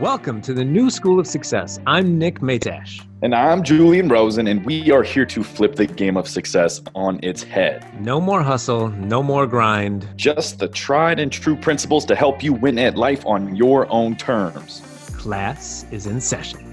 [0.00, 1.80] Welcome to the New School of Success.
[1.84, 3.04] I'm Nick Matash.
[3.20, 7.18] And I'm Julian Rosen, and we are here to flip the game of success on
[7.24, 7.84] its head.
[8.00, 10.08] No more hustle, no more grind.
[10.14, 14.14] Just the tried and true principles to help you win at life on your own
[14.14, 14.82] terms.
[15.16, 16.67] Class is in session.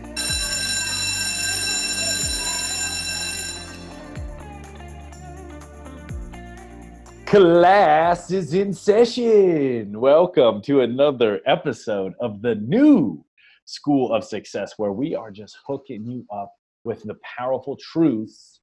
[7.26, 10.00] Class is in session.
[10.00, 13.26] Welcome to another episode of the new
[13.66, 18.62] School of Success, where we are just hooking you up with the powerful truths,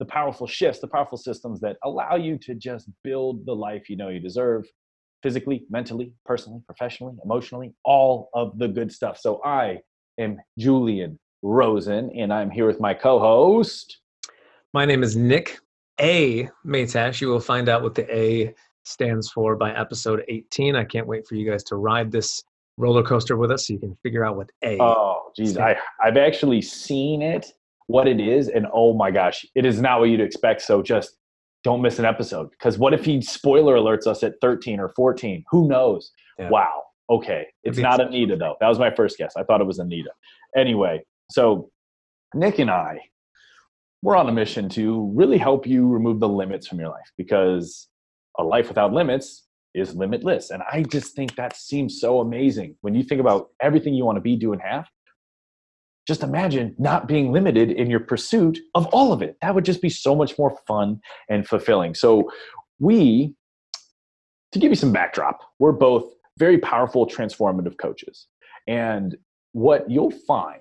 [0.00, 3.96] the powerful shifts, the powerful systems that allow you to just build the life you
[3.96, 4.66] know you deserve
[5.22, 9.18] physically, mentally, personally, professionally, emotionally, all of the good stuff.
[9.18, 9.80] So I
[10.18, 14.00] am Julian Rosen, and I'm here with my co host.
[14.74, 15.58] My name is Nick
[16.00, 16.48] A.
[16.66, 17.20] Matash.
[17.20, 20.76] You will find out what the A stands for by episode 18.
[20.76, 22.42] I can't wait for you guys to ride this
[22.76, 24.78] roller coaster with us so you can figure out what A.
[24.80, 25.56] Oh, geez.
[25.56, 27.46] I, I've actually seen it,
[27.86, 30.62] what it is, and oh my gosh, it is not what you'd expect.
[30.62, 31.16] So just
[31.62, 32.50] don't miss an episode.
[32.50, 35.44] Because what if he spoiler alerts us at 13 or 14?
[35.50, 36.12] Who knows?
[36.38, 36.50] Yeah.
[36.50, 36.82] Wow.
[37.10, 37.46] Okay.
[37.62, 38.56] It's not Anita, though.
[38.60, 39.34] That was my first guess.
[39.36, 40.10] I thought it was Anita.
[40.56, 41.70] Anyway, so
[42.34, 42.98] Nick and I,
[44.04, 47.88] we're on a mission to really help you remove the limits from your life because
[48.38, 50.50] a life without limits is limitless.
[50.50, 52.76] And I just think that seems so amazing.
[52.82, 54.86] When you think about everything you want to be, do, and have,
[56.06, 59.38] just imagine not being limited in your pursuit of all of it.
[59.40, 61.94] That would just be so much more fun and fulfilling.
[61.94, 62.30] So,
[62.78, 63.34] we,
[64.52, 68.26] to give you some backdrop, we're both very powerful, transformative coaches.
[68.68, 69.16] And
[69.52, 70.60] what you'll find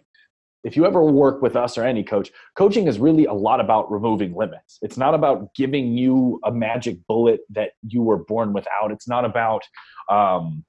[0.64, 3.92] if you ever work with us or any coach, coaching is really a lot about
[3.92, 4.80] removing limits.
[4.82, 8.92] It's not about giving you a magic bullet that you were born without.
[8.92, 9.64] It's not about,
[10.10, 10.64] um,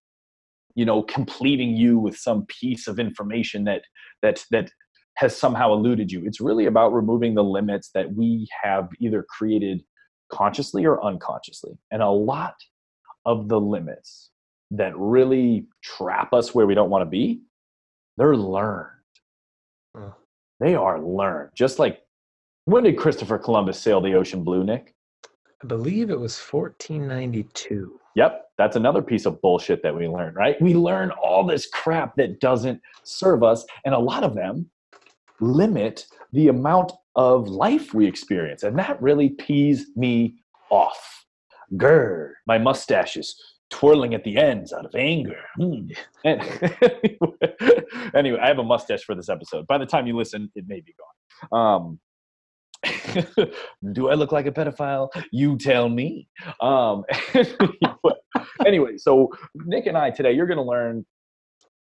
[0.74, 3.82] you know, completing you with some piece of information that
[4.22, 4.70] that that
[5.16, 6.24] has somehow eluded you.
[6.26, 9.84] It's really about removing the limits that we have either created
[10.32, 11.78] consciously or unconsciously.
[11.92, 12.56] And a lot
[13.24, 14.30] of the limits
[14.72, 17.42] that really trap us where we don't want to be,
[18.16, 18.88] they're learned
[20.60, 21.50] they are learned.
[21.54, 22.00] Just like
[22.66, 24.94] when did Christopher Columbus sail the ocean blue, Nick?
[25.62, 28.00] I believe it was 1492.
[28.16, 30.60] Yep, that's another piece of bullshit that we learn, right?
[30.60, 34.70] We learn all this crap that doesn't serve us, and a lot of them
[35.40, 40.36] limit the amount of life we experience, and that really pees me
[40.70, 41.24] off.
[41.74, 43.34] Grr, my mustache is
[43.74, 45.40] twirling at the ends out of anger.
[45.56, 45.88] Hmm.
[48.14, 49.66] anyway, I have a mustache for this episode.
[49.66, 50.94] By the time you listen, it may be
[51.50, 51.60] gone.
[51.60, 51.98] Um,
[53.92, 55.08] do I look like a pedophile?
[55.32, 56.28] You tell me.
[56.60, 57.02] Um,
[58.64, 61.04] anyway, so Nick and I today, you're going to learn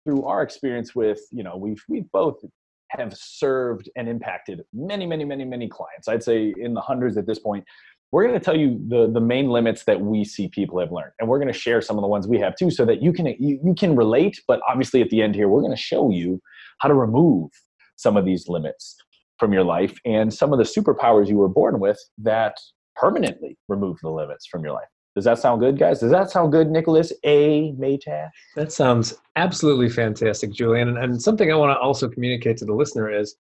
[0.04, 2.44] through our experience with, you know, we've we've both
[2.90, 6.08] have served and impacted many, many, many, many clients.
[6.08, 7.66] I'd say in the hundreds at this point
[8.14, 11.12] we're going to tell you the, the main limits that we see people have learned
[11.20, 13.12] and we're going to share some of the ones we have too so that you
[13.12, 16.12] can you, you can relate but obviously at the end here we're going to show
[16.12, 16.40] you
[16.78, 17.50] how to remove
[17.96, 18.96] some of these limits
[19.40, 22.56] from your life and some of the superpowers you were born with that
[22.96, 24.88] permanently remove the limits from your life.
[25.16, 26.00] Does that sound good guys?
[26.00, 27.12] Does that sound good nicholas?
[27.24, 30.88] A Matash That sounds absolutely fantastic, Julian.
[30.90, 33.36] And, and something I want to also communicate to the listener is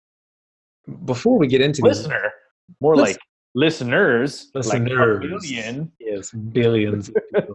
[1.05, 2.33] before we get into these- listener?
[2.81, 3.21] More Listen- like
[3.55, 5.93] listeners, like a billion.
[6.01, 7.55] yes, billions of people,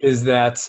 [0.00, 0.66] is that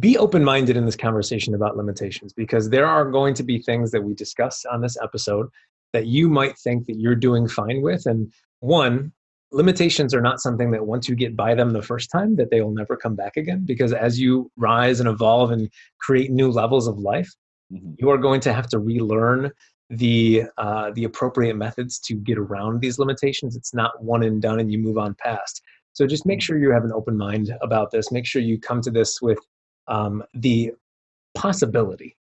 [0.00, 3.90] be open minded in this conversation about limitations because there are going to be things
[3.90, 5.48] that we discuss on this episode
[5.92, 8.06] that you might think that you're doing fine with.
[8.06, 9.12] And one,
[9.50, 12.60] limitations are not something that once you get by them the first time that they
[12.60, 15.68] will never come back again because as you rise and evolve and
[16.00, 17.30] create new levels of life
[17.72, 17.94] Mhm.
[17.98, 19.50] you are going to have to relearn
[19.92, 23.56] the uh, the appropriate methods to get around these limitations.
[23.56, 25.62] It's not one and done, and you move on past.
[25.92, 28.10] So just make sure you have an open mind about this.
[28.10, 29.38] Make sure you come to this with
[29.88, 30.72] um, the
[31.34, 32.16] possibility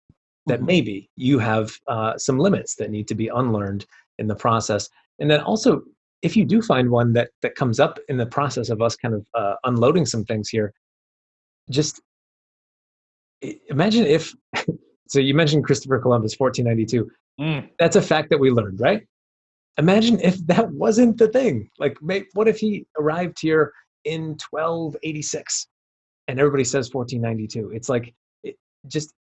[0.45, 0.65] that Mhm.
[0.65, 3.85] maybe you have uh, some limits that need to be unlearned
[4.17, 5.83] in the process, and then also
[6.21, 9.13] if you do find one that that comes up in the process of us kind
[9.13, 10.73] of uh, unloading some things here,
[11.69, 12.01] just
[13.69, 14.33] imagine if.
[15.09, 17.69] so you mentioned Christopher Columbus, 1492 Mm.
[17.77, 19.03] that's a fact that we learned, right?
[19.77, 21.69] Imagine if that wasn't the thing.
[21.77, 21.97] Like,
[22.33, 23.71] what if he arrived here
[24.05, 25.67] in 1286
[26.27, 27.75] and everybody says 1492?
[27.75, 28.13] It's like,
[28.43, 28.55] it,
[28.87, 29.13] just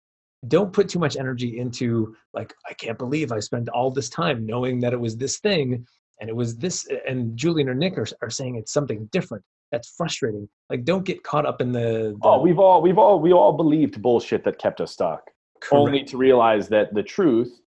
[0.49, 4.47] don't put too much energy into, like, I can't believe I spent all this time
[4.47, 5.87] knowing that it was this thing
[6.21, 6.87] and it was this.
[7.07, 9.45] And Julian or Nick are, are saying it's something different.
[9.73, 10.49] That's frustrating.
[10.71, 12.17] Like, don't get caught up in the.
[12.19, 15.29] the Oh, we've all we've all we all believed bullshit that kept us stuck.
[15.61, 15.81] Correct.
[15.81, 17.61] only to realize that the truth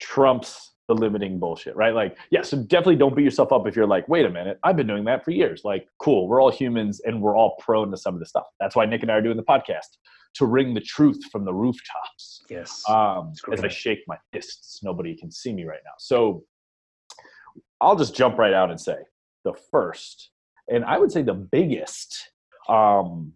[0.00, 1.94] trumps the limiting bullshit, right?
[1.94, 4.76] Like, yeah, so definitely don't beat yourself up if you're like, wait a minute, I've
[4.76, 5.62] been doing that for years.
[5.64, 8.46] Like, cool, we're all humans and we're all prone to some of this stuff.
[8.58, 9.98] That's why Nick and I are doing the podcast
[10.34, 12.42] to ring the truth from the rooftops.
[12.50, 12.82] Yes.
[12.88, 15.92] Um, as I shake my fists, nobody can see me right now.
[15.98, 16.42] So
[17.80, 18.96] I'll just jump right out and say
[19.44, 20.30] the first,
[20.68, 22.32] and I would say the biggest
[22.68, 23.32] um,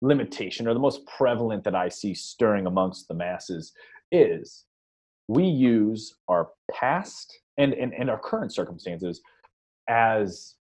[0.00, 3.72] limitation or the most prevalent that I see stirring amongst the masses
[4.10, 4.64] is
[5.28, 9.20] we use our past and, and, and our current circumstances
[9.88, 10.54] as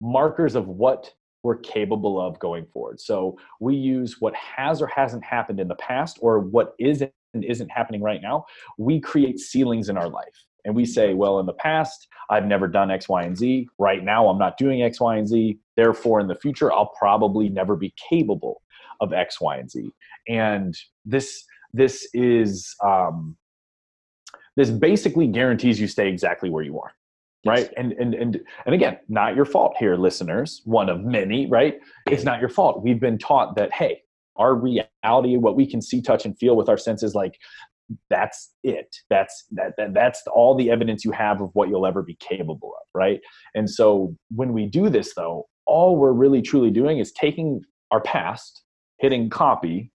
[0.00, 1.12] markers of what
[1.42, 3.00] we're capable of going forward.
[3.00, 7.02] So we use what has or hasn't happened in the past or what is
[7.34, 8.46] and isn't happening right now.
[8.78, 10.44] We create ceilings in our life.
[10.64, 13.68] And we say, well, in the past, I've never done X, Y, and Z.
[13.78, 15.58] Right now, I'm not doing X, Y, and Z.
[15.76, 18.62] Therefore, in the future, I'll probably never be capable
[19.00, 19.90] of X, Y, and Z.
[20.28, 20.74] And
[21.04, 21.44] this
[21.74, 23.36] this is um,
[24.56, 26.92] this basically guarantees you stay exactly where you are
[27.46, 27.70] right?
[27.76, 31.78] And and and and again not your fault here listeners one of many right?
[32.10, 32.82] It's not your fault.
[32.82, 34.02] We've been taught that hey
[34.36, 37.38] our reality what we can see touch and feel with our senses like
[38.08, 38.96] that's it.
[39.10, 42.72] That's that, that that's all the evidence you have of what you'll ever be capable
[42.80, 43.20] of right?
[43.54, 48.00] And so when we do this though all we're really truly doing is taking our
[48.00, 48.62] past
[48.98, 49.90] hitting copy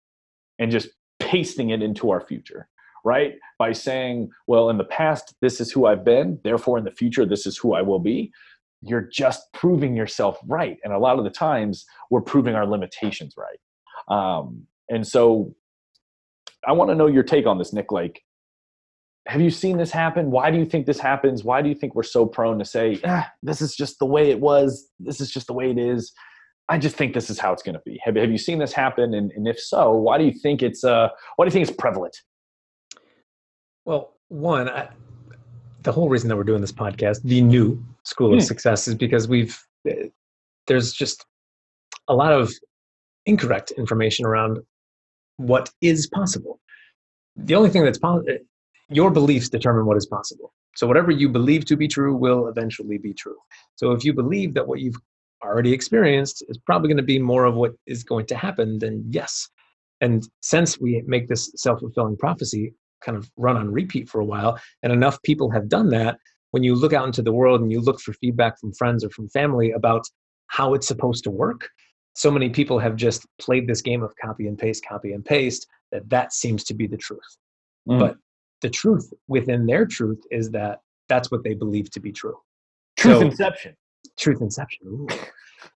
[0.59, 0.89] and just
[1.19, 2.69] pasting it into our future
[3.05, 3.35] right?
[3.59, 7.27] By saying, well, in the past, this is who I've been, therefore, in the future,
[7.27, 8.33] this is who I will be.
[8.83, 10.79] You're just proving yourself right.
[10.85, 13.59] And a lot of the times, we're proving our limitations right.
[14.09, 15.55] Um, and so,
[16.67, 17.93] I want to know your take on this, Nick.
[17.93, 18.23] Like,
[19.27, 20.31] have you seen this happen?
[20.31, 21.45] Why do you think this happens?
[21.45, 24.31] Why do you think we're so prone to say, ah, this is just the way
[24.31, 24.89] it was?
[24.99, 26.13] This is just the way it is.
[26.71, 28.01] I just think this is how it's going to be.
[28.05, 29.15] Have, have you seen this happen?
[29.15, 31.77] And, and if so, why do you think it's uh, why do you think it's
[31.77, 32.17] prevalent?
[33.89, 34.91] Well, one, I,
[35.81, 38.43] the whole reason that we're doing this podcast, the new School of mm.
[38.43, 39.59] Success, is because we've
[39.89, 40.09] eh,
[40.67, 41.25] there's just
[42.07, 42.53] a lot of
[43.25, 44.59] incorrect information around
[45.39, 46.61] what is possible.
[47.35, 48.37] The only thing that's possible, eh,
[48.91, 50.53] your beliefs determine what is possible.
[50.77, 53.39] So whatever you believe to be true will eventually be true.
[53.77, 55.01] So if you believe that what you've
[55.43, 59.03] already experienced is probably going to be more of what is going to happen, then
[59.09, 59.49] yes.
[60.03, 64.25] And since we make this self fulfilling prophecy, kind of run on repeat for a
[64.25, 66.19] while and enough people have done that
[66.51, 69.11] when you look out into the world and you look for feedback from friends or
[69.11, 70.05] from family about
[70.49, 71.69] how it's supposed to work
[72.15, 75.67] so many people have just played this game of copy and paste copy and paste
[75.93, 77.39] that that seems to be the truth
[77.89, 77.99] mm.
[77.99, 78.17] but
[78.61, 82.37] the truth within their truth is that that's what they believe to be true
[82.97, 83.77] truth so, inception
[84.19, 85.09] truth inception Ooh.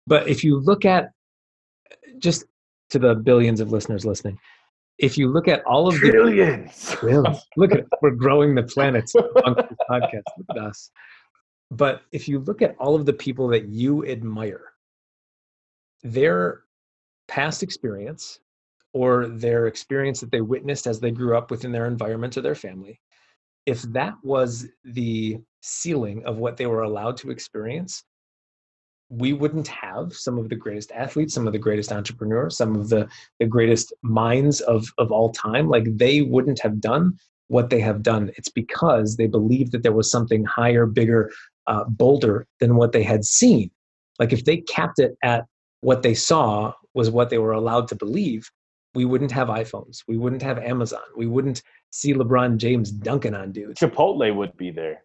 [0.07, 1.11] but if you look at
[2.19, 2.45] just
[2.91, 4.39] to the billions of listeners listening
[5.01, 6.91] if you look at all of trillions.
[6.91, 10.23] the trillions, look at we're growing the planets on this podcast.
[10.37, 10.91] Look at us.
[11.71, 14.73] But if you look at all of the people that you admire,
[16.03, 16.63] their
[17.29, 18.41] past experience
[18.93, 22.55] or their experience that they witnessed as they grew up within their environment or their
[22.55, 23.01] family,
[23.67, 28.05] if that was the ceiling of what they were allowed to experience,
[29.11, 32.89] we wouldn't have some of the greatest athletes, some of the greatest entrepreneurs, some of
[32.89, 33.09] the,
[33.41, 35.69] the greatest minds of, of all time.
[35.69, 37.19] Like they wouldn't have done
[37.49, 38.31] what they have done.
[38.37, 41.33] It's because they believed that there was something higher, bigger,
[41.67, 43.71] uh, bolder than what they had seen.
[44.21, 45.45] Like if they capped it at
[45.81, 48.49] what they saw was what they were allowed to believe,
[48.95, 50.05] we wouldn't have iPhones.
[50.07, 51.03] We wouldn't have Amazon.
[51.17, 53.81] We wouldn't see LeBron James dunking on dudes.
[53.81, 55.03] Chipotle would be there.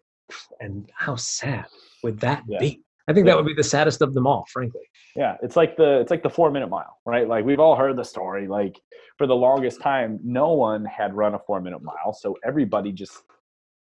[0.60, 1.66] And how sad
[2.02, 2.58] would that yeah.
[2.58, 2.82] be?
[3.08, 4.82] I think that would be the saddest of them all, frankly.
[5.14, 7.28] Yeah, it's like the it's like the four minute mile, right?
[7.28, 8.48] Like we've all heard the story.
[8.48, 8.80] Like
[9.16, 13.22] for the longest time, no one had run a four minute mile, so everybody just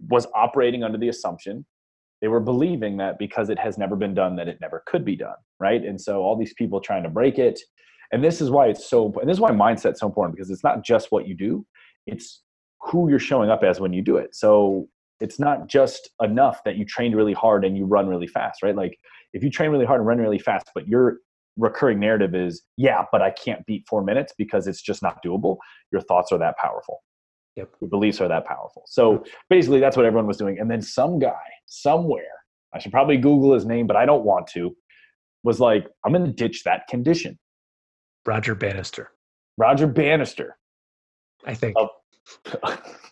[0.09, 1.65] was operating under the assumption
[2.21, 5.15] they were believing that because it has never been done, that it never could be
[5.15, 5.83] done, right?
[5.83, 7.59] And so all these people trying to break it,
[8.11, 9.13] and this is why it's so.
[9.19, 11.65] And this is why mindset's so important because it's not just what you do;
[12.07, 12.41] it's
[12.81, 14.33] who you're showing up as when you do it.
[14.33, 14.87] So
[15.19, 18.75] it's not just enough that you trained really hard and you run really fast, right?
[18.75, 18.97] Like
[19.33, 21.19] if you train really hard and run really fast, but your
[21.57, 25.57] recurring narrative is, yeah, but I can't beat four minutes because it's just not doable,
[25.91, 27.01] your thoughts are that powerful.
[27.55, 27.69] Yep.
[27.79, 28.83] Your beliefs are that powerful.
[28.87, 30.59] So basically, that's what everyone was doing.
[30.59, 32.23] And then some guy somewhere,
[32.73, 34.75] I should probably Google his name, but I don't want to,
[35.43, 37.39] was like, I'm going to ditch that condition.
[38.25, 39.11] Roger Bannister.
[39.57, 40.57] Roger Bannister.
[41.45, 41.77] I think.
[41.77, 41.89] Of,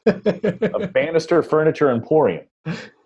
[0.07, 2.45] a Bannister Furniture Emporium.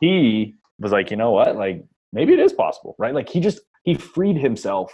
[0.02, 1.56] He was like, you know what?
[1.58, 3.14] Like, maybe it is possible, right?
[3.16, 4.94] Like, he just he freed himself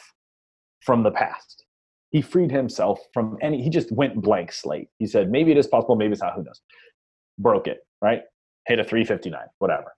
[0.81, 1.65] from the past.
[2.11, 5.67] he freed himself from any he just went blank slate he said maybe it is
[5.67, 6.61] possible maybe it's not who knows
[7.39, 8.21] broke it right
[8.67, 9.93] hit a 359 whatever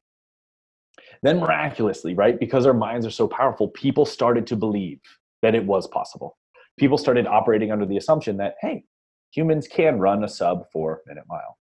[1.24, 5.00] then miraculously right because our minds are so powerful people started to believe
[5.42, 6.38] that it was possible
[6.80, 8.84] people started operating under the assumption that hey
[9.32, 11.58] humans can run a sub four minute mile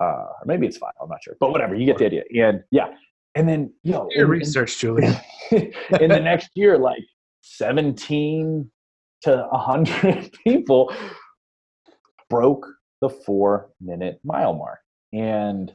[0.00, 2.22] uh, or maybe it's five i'm not sure but whatever you get the idea.
[2.48, 2.88] And yeah
[3.34, 5.14] and then you know your research julian
[5.50, 7.02] in the next year like
[7.44, 8.70] 17
[9.22, 10.94] to 100 people
[12.30, 12.66] broke
[13.00, 14.80] the four minute mile mark.
[15.12, 15.72] And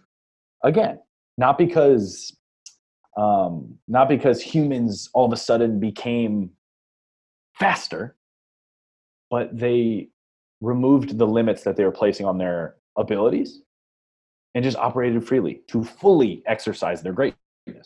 [0.63, 0.99] again,
[1.37, 2.35] not because
[3.17, 6.51] um, not because humans all of a sudden became
[7.53, 8.15] faster,
[9.29, 10.09] but they
[10.61, 13.61] removed the limits that they were placing on their abilities
[14.55, 17.37] and just operated freely to fully exercise their greatness,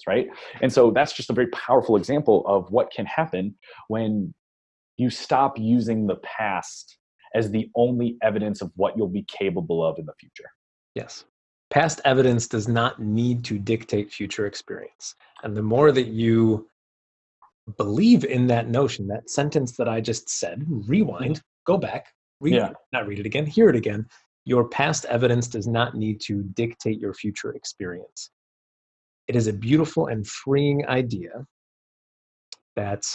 [0.08, 0.28] right?
[0.62, 3.56] And so that's just a very powerful example of what can happen
[3.88, 4.34] when
[4.98, 6.98] you stop using the past
[7.36, 10.50] as the only evidence of what you'll be capable of in the future.
[10.96, 11.26] Yes.
[11.72, 15.16] Past evidence does not need to dictate future experience.
[15.44, 16.70] And the more that you
[17.78, 21.72] believe in that notion, that sentence that I just said, rewind, mm-hmm.
[21.72, 22.08] go back,
[22.40, 22.72] read yeah.
[22.92, 24.06] not read it again, hear it again.
[24.46, 28.30] Your past evidence does not need to dictate your future experience.
[29.28, 31.46] It is a beautiful and freeing idea
[32.76, 33.06] that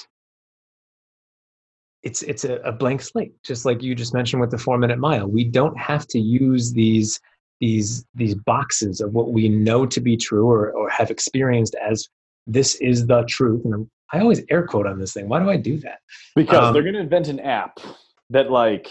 [2.02, 4.98] it's it's a, a blank slate just like you just mentioned with the four minute
[4.98, 5.26] mile.
[5.26, 7.20] We don't have to use these
[7.60, 12.08] these these boxes of what we know to be true or, or have experienced as
[12.46, 13.64] this is the truth.
[13.64, 15.28] And I'm, i always air quote on this thing.
[15.28, 15.98] Why do i do that?
[16.34, 17.78] Because um, they're going to invent an app
[18.30, 18.88] that like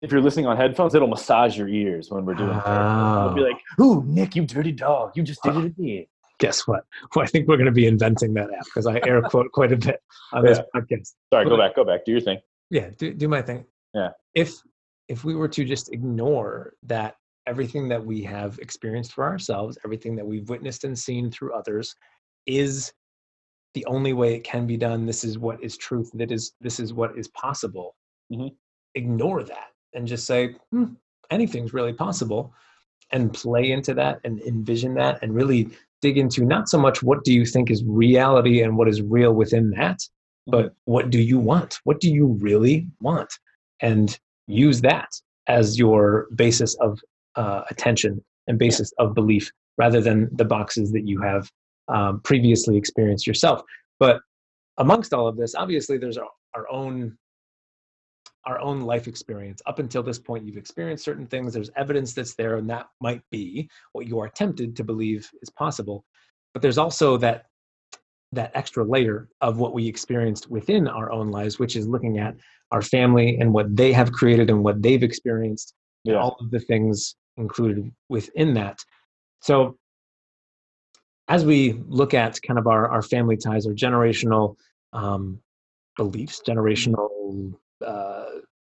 [0.00, 3.40] if you're listening on headphones it'll massage your ears when we're doing it it'll be
[3.40, 6.06] like ooh nick you dirty dog you just did it again
[6.38, 6.84] guess what?
[7.14, 9.72] Well, I think we're going to be inventing that app because I air quote quite
[9.72, 10.00] a bit
[10.32, 10.80] on this yeah.
[10.80, 11.12] podcast.
[11.32, 12.38] Sorry, but, go back, go back, do your thing.
[12.70, 13.64] Yeah, do do my thing.
[13.94, 14.10] Yeah.
[14.34, 14.54] If
[15.08, 20.14] if we were to just ignore that everything that we have experienced for ourselves, everything
[20.16, 21.94] that we've witnessed and seen through others,
[22.46, 22.92] is
[23.74, 25.06] the only way it can be done.
[25.06, 26.10] This is what is truth.
[26.14, 27.96] That is this is what is possible.
[28.32, 28.48] Mm-hmm.
[28.94, 30.84] Ignore that and just say hmm,
[31.30, 32.52] anything's really possible,
[33.10, 35.68] and play into that and envision that and really
[36.00, 39.32] dig into not so much what do you think is reality and what is real
[39.32, 39.98] within that,
[40.46, 41.78] but what do you want?
[41.84, 43.32] What do you really want?
[43.80, 45.08] And use that
[45.46, 47.00] as your basis of
[47.36, 51.50] uh, attention and basis of belief rather than the boxes that you have
[51.88, 53.62] um, previously experienced yourself.
[53.98, 54.20] But
[54.76, 57.16] amongst all of this, obviously, there's our, our own
[58.48, 59.60] our own life experience.
[59.66, 61.52] Up until this point, you've experienced certain things.
[61.52, 65.50] There's evidence that's there, and that might be what you are tempted to believe is
[65.50, 66.04] possible.
[66.54, 67.44] But there's also that
[68.32, 72.34] that extra layer of what we experienced within our own lives, which is looking at
[72.72, 75.74] our family and what they have created and what they've experienced,
[76.04, 76.12] yeah.
[76.12, 78.78] and all of the things included within that.
[79.40, 79.78] So
[81.28, 84.56] as we look at kind of our, our family ties, our generational
[84.92, 85.40] um,
[85.96, 87.54] beliefs, generational
[87.84, 88.24] uh,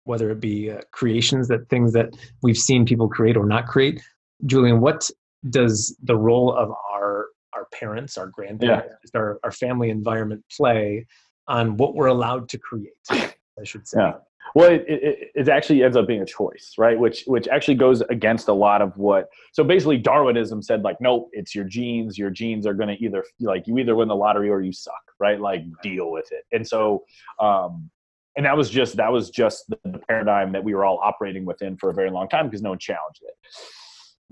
[0.04, 2.10] whether it be uh, creations that things that
[2.42, 4.02] we've seen people create or not create.
[4.46, 5.10] Julian, what
[5.50, 9.20] does the role of our our parents, our grandparents, yeah.
[9.20, 11.06] our, our family environment play
[11.48, 12.92] on what we're allowed to create?
[13.10, 14.00] I should say.
[14.00, 14.14] Yeah.
[14.54, 16.98] Well, it, it, it, actually ends up being a choice, right?
[16.98, 19.28] Which which actually goes against a lot of what.
[19.54, 22.18] So basically, Darwinism said like, nope, it's your genes.
[22.18, 24.94] Your genes are going to either like you either win the lottery or you suck,
[25.20, 25.42] right?
[25.42, 26.46] Like deal with it.
[26.52, 27.04] And so,
[27.40, 27.90] um,
[28.36, 31.78] and that was just that was just the paradigm that we were all operating within
[31.78, 33.34] for a very long time because no one challenged it.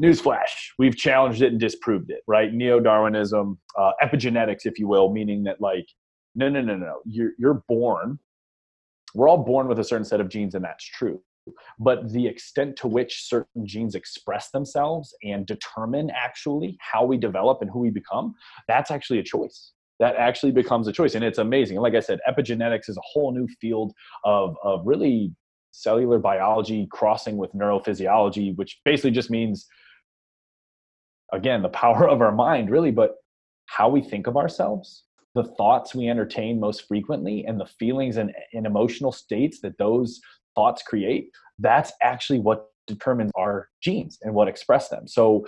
[0.02, 2.54] Newsflash we've challenged it and disproved it right?
[2.54, 5.88] Neo-darwinism uh, epigenetics if you will meaning that like
[6.36, 8.20] no no no no you're, you're born
[9.14, 11.22] we're all born with a certain set of genes and that's true.
[11.78, 17.62] But the extent to which certain genes express themselves and determine actually how we develop
[17.62, 18.34] and who we become
[18.68, 21.16] that's actually a choice that actually becomes a choice.
[21.16, 21.78] And it's amazing.
[21.78, 23.94] Like I said, epigenetics is a whole new field
[24.26, 25.32] of, of really
[25.72, 29.66] cellular biology crossing with neurophysiology, which basically just means,
[31.32, 33.16] again, the power of our mind, really, but
[33.68, 35.06] how we think of ourselves,
[35.36, 40.20] the thoughts we entertain most frequently, and the feelings and, and emotional states that those
[40.54, 41.30] thoughts create.
[41.60, 45.08] That's actually what determines our genes and what express them.
[45.08, 45.48] So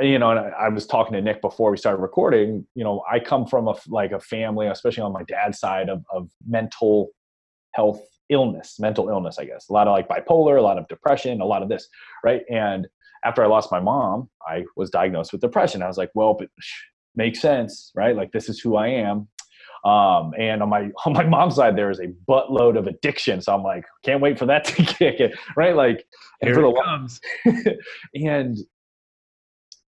[0.00, 2.66] you know, and I, was talking to Nick before we started recording.
[2.74, 6.04] You know, I come from a like a family, especially on my dad's side, of
[6.12, 7.10] of mental
[7.74, 9.38] health illness, mental illness.
[9.38, 11.88] I guess a lot of like bipolar, a lot of depression, a lot of this,
[12.24, 12.42] right?
[12.50, 12.88] And
[13.24, 15.82] after I lost my mom, I was diagnosed with depression.
[15.82, 16.48] I was like, well, but
[17.14, 18.16] makes sense, right?
[18.16, 19.28] Like this is who I am.
[19.84, 23.40] Um, and on my on my mom's side, there is a buttload of addiction.
[23.40, 25.76] So I'm like, can't wait for that to kick in, right?
[25.76, 26.06] Like,
[26.40, 27.20] Here and it comes.
[28.14, 28.58] and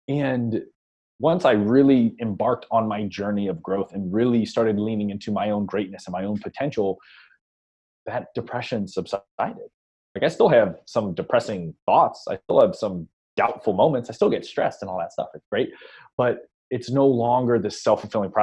[0.07, 0.61] and
[1.19, 5.51] once I really embarked on my journey of growth and really started leaning into my
[5.51, 6.97] own greatness and my own potential,
[8.05, 9.23] that depression subsided.
[9.39, 12.25] Like I still have some depressing thoughts.
[12.29, 13.07] I still have some
[13.37, 14.09] doubtful moments.
[14.09, 15.29] I still get stressed and all that stuff.
[15.33, 15.69] It's great.
[16.17, 16.39] But
[16.71, 18.33] it's no longer the self-fulfilling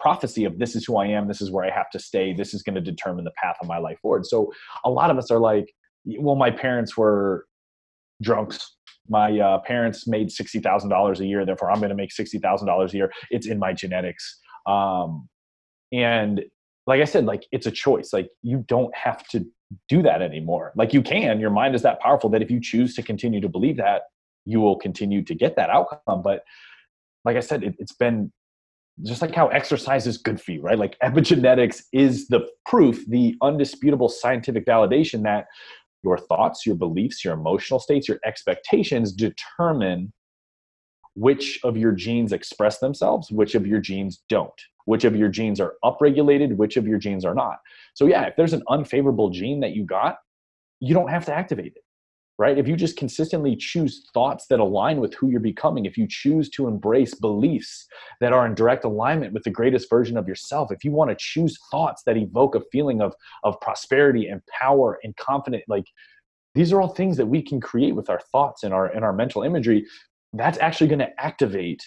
[0.00, 2.52] prophecy of this is who I am, this is where I have to stay, this
[2.52, 4.26] is going to determine the path of my life forward.
[4.26, 4.52] So
[4.84, 5.72] a lot of us are like,
[6.04, 7.46] well, my parents were
[8.20, 8.75] drunks.
[9.08, 12.38] My uh, parents made sixty thousand dollars a year, therefore I'm going to make sixty
[12.38, 13.12] thousand dollars a year.
[13.30, 14.40] It's in my genetics.
[14.66, 15.28] Um,
[15.92, 16.44] and
[16.86, 18.12] like I said, like it's a choice.
[18.12, 19.44] Like you don't have to
[19.88, 20.72] do that anymore.
[20.76, 21.40] Like you can.
[21.40, 24.02] Your mind is that powerful that if you choose to continue to believe that,
[24.44, 26.22] you will continue to get that outcome.
[26.22, 26.42] But
[27.24, 28.32] like I said, it, it's been
[29.02, 30.78] just like how exercise is good for you, right?
[30.78, 35.46] Like epigenetics is the proof, the undisputable scientific validation that
[36.02, 40.12] your thoughts, your beliefs, your emotional states, your expectations determine
[41.14, 45.60] which of your genes express themselves, which of your genes don't, which of your genes
[45.60, 47.58] are upregulated, which of your genes are not.
[47.94, 50.18] So, yeah, if there's an unfavorable gene that you got,
[50.80, 51.85] you don't have to activate it
[52.38, 52.58] right?
[52.58, 56.50] If you just consistently choose thoughts that align with who you're becoming, if you choose
[56.50, 57.86] to embrace beliefs
[58.20, 61.16] that are in direct alignment with the greatest version of yourself, if you want to
[61.18, 65.86] choose thoughts that evoke a feeling of, of prosperity and power and confidence, like
[66.54, 69.12] these are all things that we can create with our thoughts and our and our
[69.12, 69.86] mental imagery.
[70.32, 71.82] That's actually going to activate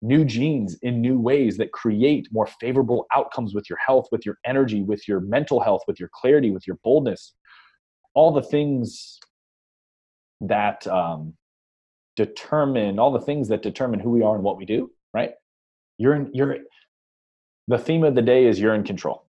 [0.00, 4.38] new genes in new ways that create more favorable outcomes with your health, with your
[4.44, 7.34] energy, with your mental health, with your clarity, with your boldness.
[8.14, 9.20] All the things
[10.42, 11.34] that um,
[12.16, 15.32] determine all the things that determine who we are and what we do right?
[15.98, 16.58] You're in you're
[17.68, 19.26] the theme of the day is you're in control.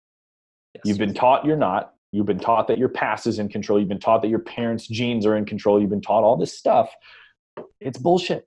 [0.74, 0.82] Yes.
[0.84, 1.94] you've been taught you're not.
[2.12, 3.78] You've been taught that your past is in control.
[3.78, 5.80] You've been taught that your parents genes are in control.
[5.80, 6.90] You've been taught all this stuff.
[7.80, 8.46] It's bullshit.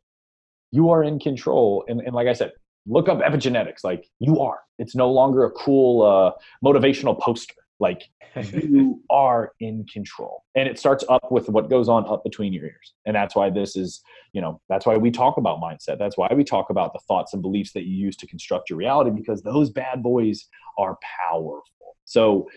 [0.71, 2.51] You are in control and, and like i said
[2.87, 3.83] look up epigenetics.
[3.83, 4.59] Like you are.
[4.79, 6.31] It's no longer a cool uh,
[6.65, 8.09] motivational poster like
[8.53, 10.43] you are in control.
[10.55, 12.93] And it starts up with what goes on up between your ears.
[13.05, 14.01] And that's why this is,
[14.33, 15.97] you know, that's why we talk about mindset.
[15.97, 18.77] That's why we talk about the thoughts and beliefs that you use to construct your
[18.77, 20.97] reality because those bad boys are
[21.29, 21.63] powerful.
[22.05, 22.47] So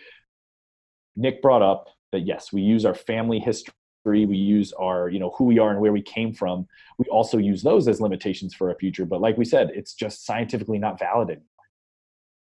[1.16, 3.72] Nick brought up that yes, we use our family history
[4.04, 6.66] we use our you know who we are and where we came from
[6.98, 10.26] we also use those as limitations for our future but like we said it's just
[10.26, 11.46] scientifically not valid anymore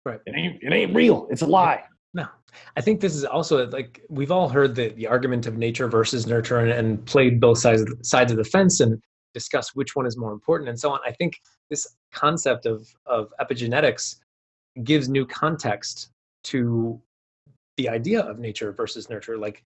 [0.04, 2.26] right it ain't, it ain't real it's a lie no,
[2.76, 6.26] I think this is also like we've all heard the, the argument of nature versus
[6.26, 9.00] nurture and, and played both sides of, the, sides of the fence and
[9.34, 11.00] discussed which one is more important and so on.
[11.06, 14.16] I think this concept of, of epigenetics
[14.84, 16.10] gives new context
[16.44, 17.00] to
[17.76, 19.38] the idea of nature versus nurture.
[19.38, 19.64] Like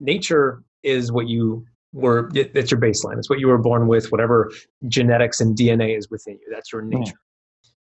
[0.00, 3.18] nature is what you were, that's your baseline.
[3.18, 4.50] It's what you were born with, whatever
[4.86, 6.52] genetics and DNA is within you.
[6.52, 6.90] That's your hmm.
[6.90, 7.20] nature.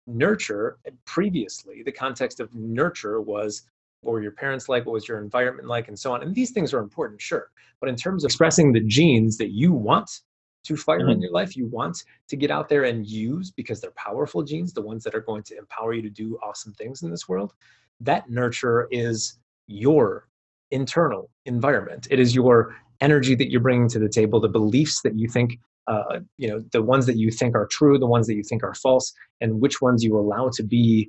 [0.07, 3.63] Nurture, previously, the context of nurture was
[4.01, 6.51] what were your parents like what was your environment like and so on and these
[6.51, 10.21] things are important sure but in terms of expressing the genes that you want
[10.65, 11.11] to fire mm-hmm.
[11.11, 14.73] in your life you want to get out there and use because they're powerful genes
[14.73, 17.55] the ones that are going to empower you to do awesome things in this world
[18.01, 20.29] that nurture is your
[20.71, 25.19] internal environment it is your energy that you're bringing to the table the beliefs that
[25.19, 28.35] you think uh, you know the ones that you think are true the ones that
[28.35, 31.09] you think are false and which ones you allow to be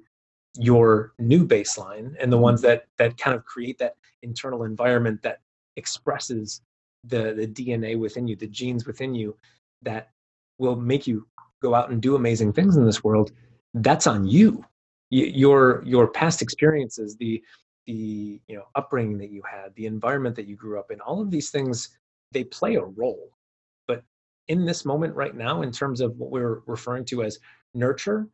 [0.60, 2.44] your new baseline and the mm-hmm.
[2.44, 5.40] ones that that kind of create that internal environment that
[5.76, 6.62] expresses
[7.04, 9.36] the the DNA within you, the genes within you
[9.82, 10.10] that
[10.58, 11.28] will make you
[11.62, 13.32] go out and do amazing things in this world.
[13.74, 14.64] That's on you.
[15.10, 17.42] your your past experiences, the
[17.86, 21.22] the you know upbringing that you had, the environment that you grew up in, all
[21.22, 21.98] of these things
[22.34, 23.30] they play a role.
[23.88, 24.04] But
[24.48, 27.40] in this moment right now, in terms of what we're referring to as
[27.74, 28.28] nurture,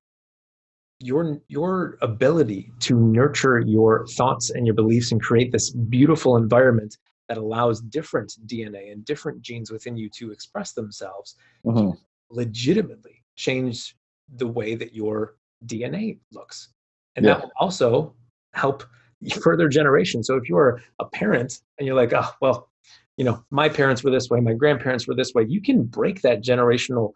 [1.03, 6.97] your your ability to nurture your thoughts and your beliefs and create this beautiful environment
[7.29, 11.35] that allows different DNA and different genes within you to express themselves
[11.65, 11.91] mm-hmm.
[12.29, 13.95] legitimately change
[14.35, 15.35] the way that your
[15.65, 16.69] DNA looks.
[17.15, 17.35] And yeah.
[17.35, 18.15] that will also
[18.53, 18.83] help
[19.41, 20.27] further generations.
[20.27, 22.69] So if you're a parent and you're like, oh, well,
[23.17, 26.21] you know, my parents were this way, my grandparents were this way, you can break
[26.21, 27.13] that generational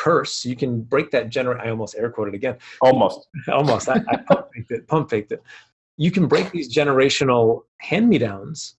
[0.00, 1.60] curse, you can break that gener.
[1.60, 2.56] I almost air quoted again.
[2.80, 3.28] Almost.
[3.48, 3.88] almost.
[3.88, 4.88] I, I pump faked it.
[4.88, 5.42] Pump faked it.
[5.98, 8.76] You can break these generational hand me downs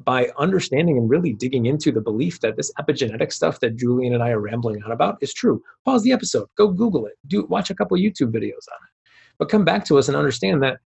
[0.00, 4.22] by understanding and really digging into the belief that this epigenetic stuff that Julian and
[4.22, 5.62] I are rambling on about is true.
[5.84, 8.92] Pause the episode, go Google it, do watch a couple YouTube videos on it,
[9.38, 10.78] but come back to us and understand that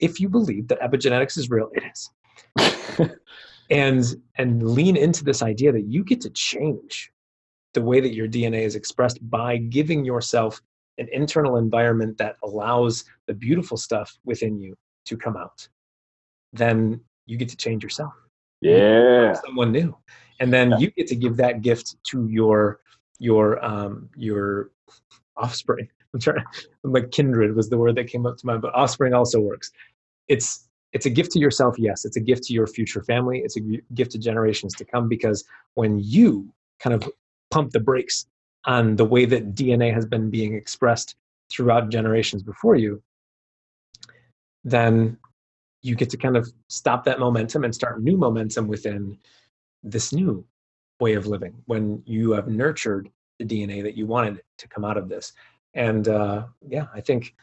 [0.00, 3.10] if you believe that epigenetics is real, it is.
[3.70, 4.04] and
[4.36, 7.12] and lean into this idea that you get to change
[7.74, 10.60] the way that your DNA is expressed by giving yourself
[10.98, 15.66] an internal environment that allows the beautiful stuff within you to come out,
[16.52, 18.12] then you get to change yourself.
[18.60, 19.34] Yeah.
[19.34, 19.96] someone new.
[20.40, 20.78] And then yeah.
[20.78, 22.80] you get to give that gift to your
[23.18, 24.70] your um your
[25.36, 25.88] offspring.
[26.14, 26.44] I'm trying
[26.82, 29.70] like kindred was the word that came up to mind, but offspring also works.
[30.28, 32.04] It's it's a gift to yourself, yes.
[32.04, 33.40] It's a gift to your future family.
[33.44, 33.60] It's a
[33.94, 37.08] gift to generations to come because when you kind of
[37.50, 38.26] pump the brakes
[38.64, 41.16] on the way that DNA has been being expressed
[41.50, 43.02] throughout generations before you,
[44.64, 45.16] then
[45.82, 49.18] you get to kind of stop that momentum and start new momentum within
[49.82, 50.44] this new
[51.00, 54.98] way of living when you have nurtured the DNA that you wanted to come out
[54.98, 55.32] of this.
[55.74, 57.34] And uh, yeah, I think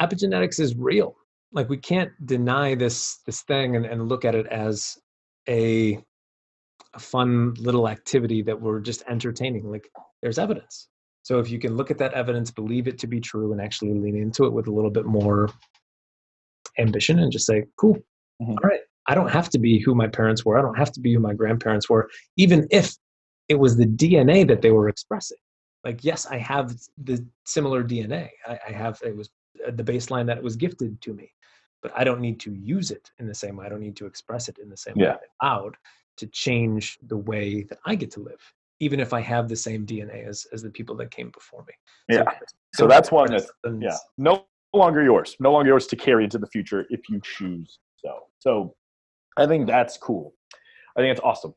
[0.00, 1.16] epigenetics is real.
[1.52, 4.98] Like we can't deny this this thing and, and look at it as
[5.48, 6.04] a,
[6.94, 9.70] a fun little activity that we're just entertaining.
[9.70, 9.88] Like
[10.22, 10.88] there's evidence.
[11.22, 13.92] So if you can look at that evidence, believe it to be true, and actually
[13.92, 15.50] lean into it with a little bit more
[16.78, 17.96] ambition and just say, cool,
[18.40, 18.52] mm-hmm.
[18.52, 20.58] all right, I don't have to be who my parents were.
[20.58, 22.94] I don't have to be who my grandparents were, even if
[23.48, 25.38] it was the DNA that they were expressing.
[25.84, 28.30] Like, yes, I have the similar DNA.
[28.46, 29.30] I, I have, it was
[29.66, 31.30] uh, the baseline that it was gifted to me,
[31.82, 33.66] but I don't need to use it in the same way.
[33.66, 35.12] I don't need to express it in the same yeah.
[35.12, 35.76] way out
[36.18, 38.40] to change the way that I get to live,
[38.80, 41.74] even if I have the same DNA as, as the people that came before me.
[42.08, 42.24] Yeah.
[42.74, 43.44] So, so that's one that,
[43.80, 47.78] yeah, no longer yours, no longer yours to carry into the future if you choose
[47.96, 48.20] so.
[48.38, 48.74] So
[49.36, 50.34] I think that's cool.
[50.96, 51.54] I think it's awesome.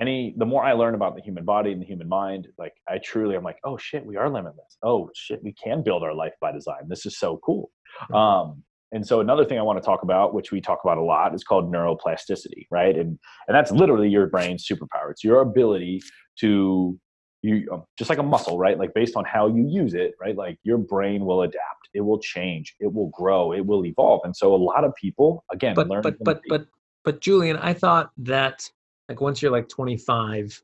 [0.00, 2.98] Any the more I learn about the human body and the human mind, like I
[2.98, 4.78] truly I'm like, oh shit, we are limitless.
[4.82, 6.88] Oh shit, we can build our life by design.
[6.88, 7.70] This is so cool.
[8.04, 8.14] Mm-hmm.
[8.14, 11.02] Um, and so another thing I want to talk about, which we talk about a
[11.02, 12.96] lot, is called neuroplasticity, right?
[12.96, 15.10] And and that's literally your brain's superpower.
[15.10, 16.02] It's your ability
[16.40, 16.98] to
[17.42, 18.78] you um, just like a muscle right?
[18.78, 20.36] Like based on how you use it right?
[20.36, 21.88] Like your brain will adapt.
[21.94, 22.74] It will change.
[22.80, 23.52] It will grow.
[23.52, 24.20] It will evolve.
[24.24, 26.66] And so a lot of people again but but but but
[27.02, 28.70] but julian i thought that
[29.08, 30.62] like once you're like 25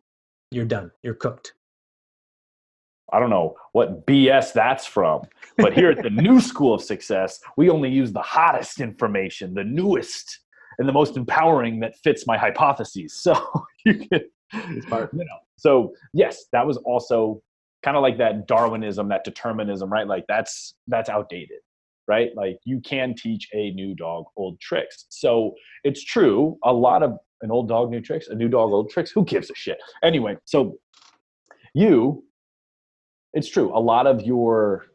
[0.51, 0.91] you're done.
[1.03, 1.55] You're cooked
[3.12, 5.23] I don't know what BS that's from,
[5.59, 9.64] but here at the new school of success, we only use the hottest information, the
[9.64, 10.40] newest,
[10.79, 13.12] and the most empowering that fits my hypotheses.
[13.23, 14.21] So you can,
[14.53, 15.38] you know.
[15.57, 17.42] So yes, that was also
[17.83, 20.07] kind of like that Darwinism, that determinism, right?
[20.07, 21.59] Like that's that's outdated,
[22.09, 22.31] right?
[22.37, 25.07] Like you can teach a new dog old tricks.
[25.09, 26.59] So it's true.
[26.64, 29.11] A lot of an old dog new tricks, a new dog old tricks.
[29.11, 29.79] Who gives a shit?
[30.03, 30.79] Anyway, so
[31.75, 32.25] you,
[33.37, 33.70] it's true.
[33.77, 34.87] A lot of your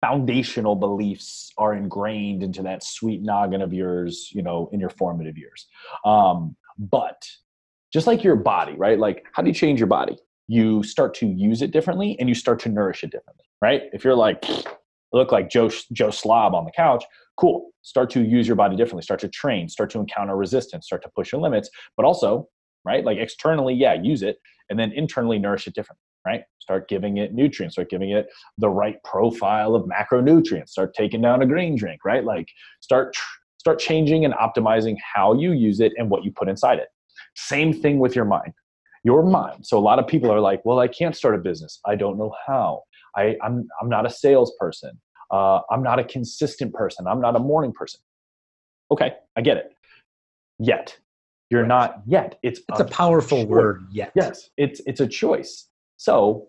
[0.00, 5.38] foundational beliefs are ingrained into that sweet noggin of yours, you know, in your formative
[5.38, 5.68] years.
[6.04, 7.24] Um, but
[7.92, 8.98] just like your body, right?
[8.98, 10.18] Like, how do you change your body?
[10.48, 13.82] You start to use it differently and you start to nourish it differently, right?
[13.92, 14.44] If you're like,
[15.12, 17.04] look like Joe, Joe Slob on the couch,
[17.36, 17.70] cool.
[17.82, 21.08] Start to use your body differently, start to train, start to encounter resistance, start to
[21.14, 22.48] push your limits, but also,
[22.84, 23.04] right?
[23.04, 24.38] Like externally, yeah, use it,
[24.68, 26.42] and then internally nourish it differently, right?
[26.58, 28.28] Start giving it nutrients, start giving it
[28.58, 32.24] the right profile of macronutrients, start taking down a green drink, right?
[32.24, 32.48] Like
[32.80, 33.16] start
[33.58, 36.88] start changing and optimizing how you use it and what you put inside it.
[37.34, 38.52] Same thing with your mind.
[39.04, 39.66] Your mind.
[39.66, 41.80] So a lot of people are like, well, I can't start a business.
[41.86, 42.82] I don't know how.
[43.16, 45.00] I, I'm, I'm not a salesperson.
[45.30, 47.06] Uh, I'm not a consistent person.
[47.06, 48.00] I'm not a morning person.
[48.90, 49.72] Okay, I get it.
[50.58, 50.96] Yet.
[51.50, 51.68] You're right.
[51.68, 52.38] not yet.
[52.42, 53.48] It's, it's a, a powerful choice.
[53.48, 54.12] word, yet.
[54.14, 55.67] Yes, it's, it's a choice.
[55.98, 56.48] So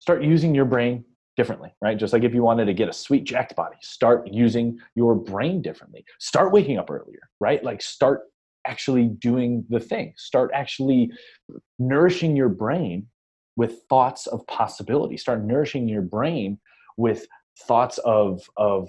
[0.00, 1.04] start using your brain
[1.36, 1.98] differently, right?
[1.98, 5.62] Just like if you wanted to get a sweet jacked body, start using your brain
[5.62, 6.04] differently.
[6.18, 7.62] Start waking up earlier, right?
[7.62, 8.22] Like start
[8.66, 10.14] actually doing the thing.
[10.16, 11.10] Start actually
[11.78, 13.06] nourishing your brain
[13.56, 15.16] with thoughts of possibility.
[15.16, 16.58] Start nourishing your brain
[16.96, 17.26] with
[17.66, 18.88] thoughts of, of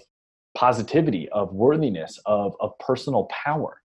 [0.56, 3.82] positivity, of worthiness, of, of personal power.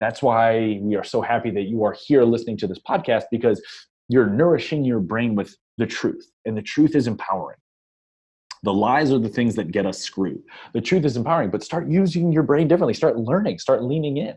[0.00, 3.60] That's why we are so happy that you are here listening to this podcast because
[4.08, 7.58] you're nourishing your brain with the truth, and the truth is empowering.
[8.64, 10.42] The lies are the things that get us screwed.
[10.72, 12.94] The truth is empowering, but start using your brain differently.
[12.94, 14.34] Start learning, start leaning in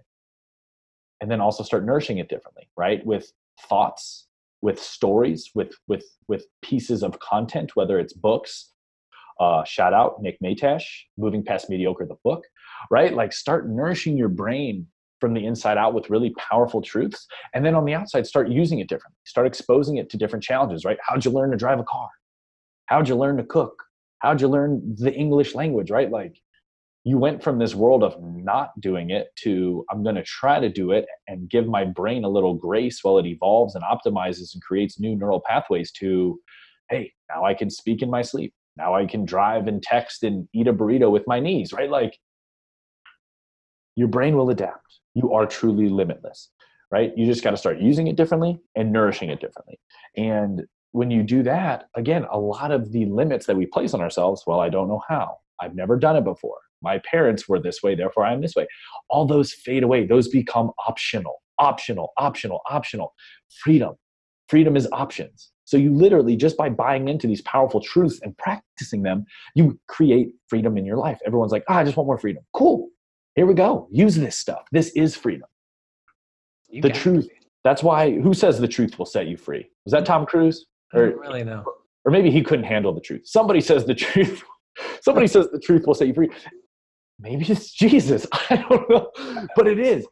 [1.22, 3.32] and then also start nourishing it differently right with
[3.70, 4.28] thoughts
[4.62, 8.72] with stories with with with pieces of content whether it's books
[9.40, 10.84] uh, shout out nick matash
[11.18, 12.44] moving past mediocre the book
[12.90, 14.86] right like start nourishing your brain
[15.22, 18.80] from the inside out with really powerful truths and then on the outside start using
[18.80, 19.18] it differently.
[19.24, 20.98] Start exposing it to different challenges right?
[21.08, 22.10] How'd you learn to drive a car?
[22.88, 23.84] How'd you learn to cook?
[24.20, 26.12] How'd you learn the english language right?
[26.12, 26.36] Like
[27.04, 30.70] you went from this world of not doing it to i'm going to try to
[30.70, 34.62] do it and give my brain a little grace while it evolves and optimizes and
[34.62, 36.40] creates new neural pathways to
[36.90, 38.54] hey now i can speak in my sleep.
[38.78, 41.90] Now i can drive and text and eat a burrito with my knees right?
[41.90, 42.18] Like
[43.96, 46.50] your brain will adapt you are truly limitless
[46.92, 47.14] right?
[47.16, 49.80] You just got to start using it differently and nourishing it differently.
[50.18, 54.02] And when you do that again a lot of the limits that we place on
[54.02, 55.38] ourselves well i don't know how.
[55.60, 56.58] I've never done it before.
[56.82, 58.68] My parents were this way therefore i'm this way.
[59.10, 60.06] All those fade away.
[60.06, 63.14] Those become optional optional optional optional.
[63.64, 63.96] Freedom.
[64.50, 65.52] Freedom is options.
[65.66, 70.34] So you literally just by buying into these powerful truths and practicing them you create
[70.48, 71.20] freedom in your life.
[71.26, 72.44] Everyone's like oh, i just want more freedom.
[72.54, 72.90] Cool
[73.36, 73.88] here we go.
[73.92, 74.64] Use this stuff.
[74.72, 75.48] This is freedom.
[76.70, 77.28] You the truth.
[77.64, 79.68] that's why who says the truth will set you free?
[79.86, 80.66] Was that tom cruise?
[80.94, 81.64] Or really know.
[82.06, 83.22] or maybe he couldn't handle the truth.
[83.26, 84.44] Somebody says the truth.
[85.02, 86.30] Somebody says the truth will set you free.
[87.20, 88.26] Maybe it's Jesus.
[88.50, 89.12] I don't know.
[89.56, 90.06] But it is.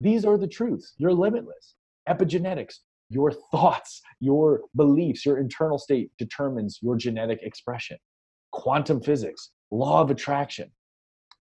[0.00, 0.94] These are the truths.
[0.98, 1.74] You're limitless.
[2.08, 2.74] Epigenetics,
[3.10, 7.96] your thoughts, your beliefs, your internal state determines your genetic expression.
[8.50, 10.70] Quantum physics, law of attraction,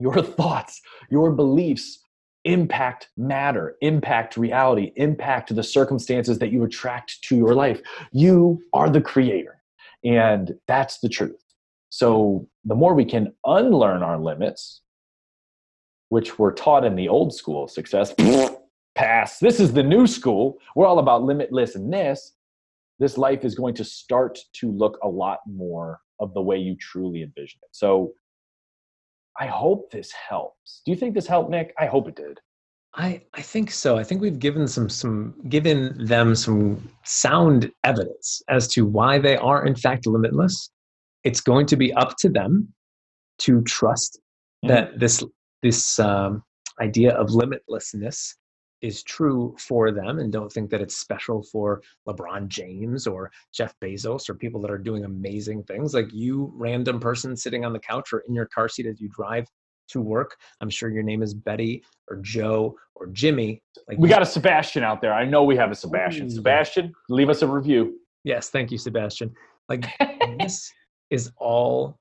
[0.01, 2.01] your thoughts, your beliefs
[2.45, 7.81] impact matter, impact reality, impact the circumstances that you attract to your life.
[8.13, 9.63] You are the creator.
[10.05, 11.43] And that's the truth.
[11.91, 14.81] So the more we can unlearn our limits,
[16.09, 18.15] which were taught in the old school of success,
[18.95, 19.39] pass.
[19.39, 20.59] This is the new school.
[20.75, 22.31] We're all about limitlessness.
[22.99, 26.77] This life is going to start to look a lot more of the way you
[26.77, 27.71] truly envision it.
[27.73, 28.13] So
[29.41, 30.83] I hope this helps.
[30.85, 31.73] Do you think this helped, Nick?
[31.79, 32.39] I hope it did.
[32.95, 33.97] I, I think so.
[33.97, 39.37] I think we've given some some given them some sound evidence as to why they
[39.37, 40.71] are in fact limitless.
[41.25, 42.69] It's going to be up to them
[43.39, 44.19] to trust
[44.65, 44.75] mm-hmm.
[44.75, 45.25] that this
[45.63, 46.43] this um,
[46.81, 48.35] idea of limitlessness
[48.83, 53.75] is true for them and don't think that it's special for LeBron James or Jeff
[53.83, 55.95] Bezos or people that are doing amazing things.
[55.95, 59.09] Like you random person sitting on the couch or in your car seat as you
[59.09, 59.47] drive
[59.91, 63.63] to work i'm sure your name is betty or joe or jimmy.
[63.89, 65.15] Like we got a sebastian out there.
[65.15, 66.29] I know we have a sebastian.
[66.31, 67.99] Sebastian leave us a review.
[68.25, 69.35] Yes thank you sebastian.
[69.69, 69.87] Like
[70.39, 70.73] this
[71.11, 71.99] is all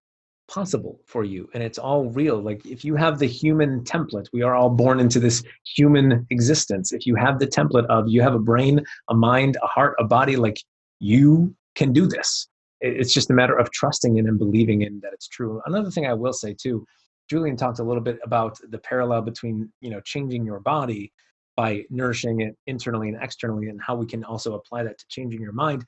[0.50, 2.42] possible for you and it's all real.
[2.42, 5.44] Like if you have the human template we are all born into this
[5.76, 6.92] human existence.
[6.92, 10.04] If you have the template of you have a brain a mind a heart a
[10.04, 10.60] body like
[11.00, 12.48] you can do this.
[12.82, 15.62] It's just a matter of trusting in and believing in that it's true.
[15.66, 16.86] Another thing i will say too
[17.30, 21.12] julian talked a little bit about the parallel between you know changing your body
[21.60, 25.42] by nourishing it internally and externally and how we can also apply that to changing
[25.42, 25.84] your mind.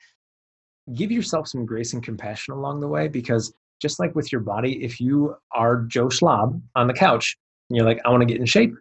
[0.94, 4.84] Give yourself some grace and compassion along the way because just like with your body,
[4.84, 7.38] if you are Joe Schlob on the couch
[7.70, 8.74] and you're like, I want to get in shape,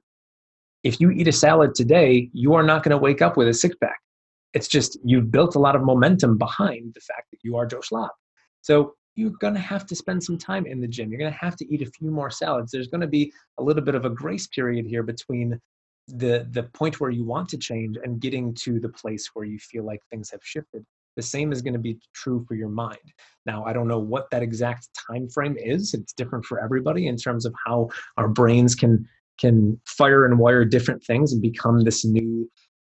[0.83, 3.55] if you eat a salad today, you are not going to wake up with a
[3.55, 3.99] six pack.
[4.53, 7.81] It's just you've built a lot of momentum behind the fact that you are Joe
[7.81, 8.09] Schlob.
[8.63, 11.11] So you're going to have to spend some time in the gym.
[11.11, 12.73] You're going to have to eat a few more salads.
[12.73, 15.61] There's going to be a little bit of a grace period here between
[16.09, 19.59] the the point where you want to change and getting to the place where you
[19.59, 20.85] feel like things have shifted
[21.20, 22.98] the same is going to be true for your mind.
[23.46, 27.16] Now i don't know what that exact time frame is it's different for everybody in
[27.16, 29.06] terms of how our brains can
[29.38, 32.50] can fire and wire different things and become this new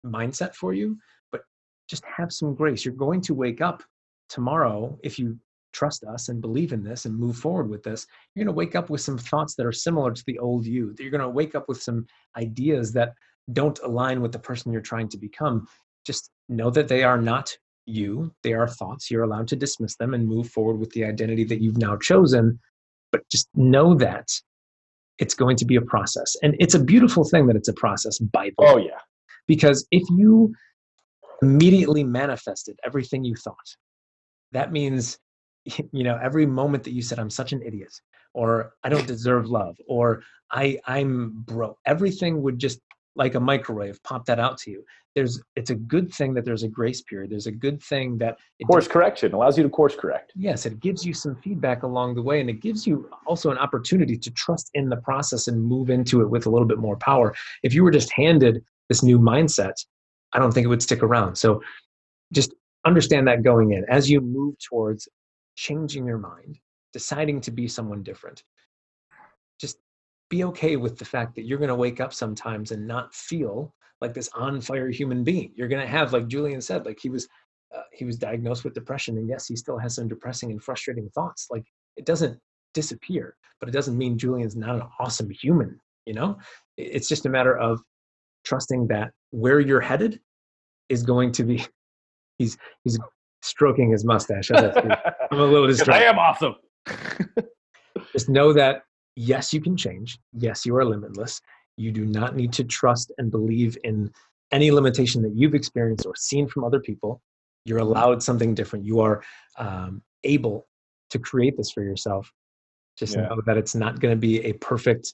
[0.06, 0.98] mindset for you
[1.32, 1.42] but
[1.90, 2.86] just have some grace.
[2.86, 3.82] You're going to wake up
[4.30, 5.38] tomorrow if you
[5.74, 8.76] trust us and believe in this and move forward with this you're going to wake
[8.76, 11.54] up with some thoughts that are similar to the old you you're going to wake
[11.54, 12.06] up with some
[12.38, 13.14] ideas that
[13.54, 15.68] don't align with the person you're trying to become.
[16.06, 17.56] Just know that they are not
[17.86, 18.32] you.
[18.44, 19.10] They are thoughts.
[19.10, 22.60] You're allowed to dismiss them and move forward with the identity that you've now chosen.
[23.12, 24.28] But just know that
[25.20, 26.36] it's going to be a process.
[26.42, 28.82] And it's a beautiful thing that it's a process, by the oh, way.
[28.84, 29.00] Oh, yeah.
[29.48, 30.54] Because if you
[31.42, 33.76] immediately manifested everything you thought,
[34.52, 35.20] that means,
[35.66, 37.94] you know, every moment that you said, I'm such an idiot,
[38.34, 40.22] or I don't deserve love, or
[40.52, 42.80] I, I'm broke, everything would just
[43.16, 44.84] like a microwave pop that out to you.
[45.16, 47.32] There's it's a good thing that there's a grace period.
[47.32, 50.34] There's a good thing that course correction allows you to course correct.
[50.36, 53.58] Yes it gives you some feedback along the way and it gives you also an
[53.58, 56.98] opportunity to trust in the process and move into it with a little bit more
[56.98, 57.34] power.
[57.64, 59.74] If you were just handed this new mindset
[60.34, 61.36] i don't think it would stick around.
[61.36, 61.62] So
[62.34, 62.54] just
[62.86, 63.86] understand that going in.
[63.90, 65.08] As you move towards
[65.56, 66.60] changing your mind
[66.92, 68.44] deciding to be someone different
[69.60, 69.78] just
[70.30, 73.74] be okay with the fact that you're going to wake up sometimes and not feel
[74.02, 75.52] like this on fire human being.
[75.56, 77.28] You're going to have, like Julian said, like he was,
[77.76, 81.10] uh, he was diagnosed with depression, and yes, he still has some depressing and frustrating
[81.10, 81.48] thoughts.
[81.50, 82.40] Like it doesn't
[82.76, 83.36] disappear.
[83.60, 86.38] But it doesn't mean Julian's not an awesome human, you know?
[86.78, 87.82] It's just a matter of
[88.44, 90.20] trusting that where you're headed
[90.90, 91.66] is going to be
[92.38, 93.00] he's he's
[93.42, 94.52] stroking his mustache.
[94.52, 94.60] I'm
[95.32, 96.06] a little distracted.
[96.06, 96.56] I am awesome.
[98.12, 98.84] just know that
[99.16, 100.20] yes, you can change.
[100.34, 101.42] Yes, you are limitless.
[101.78, 104.12] You do not need to trust and believe in
[104.52, 107.22] any limitation that you've experienced or seen from other people.
[107.66, 108.86] You're allowed something different.
[108.86, 109.24] You are
[109.58, 110.68] um, able
[111.10, 112.32] to create this for yourself.
[112.98, 113.24] Just yeah.
[113.24, 115.14] know that it's not going to be a perfect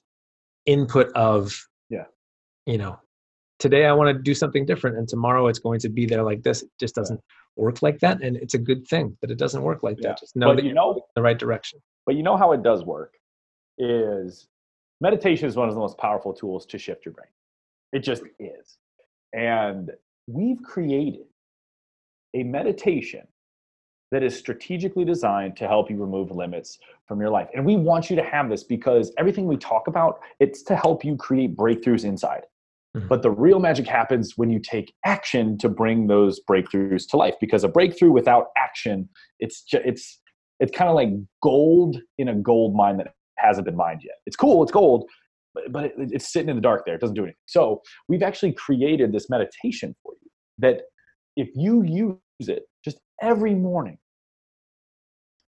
[0.66, 1.52] input of,
[1.88, 2.04] yeah,
[2.66, 3.00] you know,
[3.58, 6.42] today I want to do something different, and tomorrow it's going to be there like
[6.42, 6.62] this.
[6.62, 7.64] It just doesn't yeah.
[7.64, 10.10] work like that, and it's a good thing that it doesn't work like yeah.
[10.10, 10.20] that.
[10.20, 11.80] Just know but that you know the right direction.
[12.06, 13.14] But you know how it does work
[13.82, 14.46] is
[15.00, 17.28] meditation is one of the most powerful tools to shift your brain.
[17.92, 18.78] It just is.
[19.34, 19.90] And
[20.26, 21.26] we've created
[22.34, 23.26] a meditation
[24.12, 27.48] that is strategically designed to help you remove limits from your life.
[27.54, 31.04] And we want you to have this because everything we talk about, it's to help
[31.04, 32.42] you create breakthroughs inside.
[32.96, 33.08] Mm-hmm.
[33.08, 37.34] But the real magic happens when you take action to bring those breakthroughs to life
[37.40, 39.08] because a breakthrough without action,
[39.40, 40.20] it's just, it's
[40.60, 41.08] it's kind of like
[41.42, 44.16] gold in a gold mine that hasn't been mined yet.
[44.26, 45.08] It's cool, it's gold,
[45.54, 46.94] but, but it, it's sitting in the dark there.
[46.94, 47.36] It doesn't do anything.
[47.46, 50.82] So we've actually created this meditation for you that
[51.36, 53.98] if you use it just every morning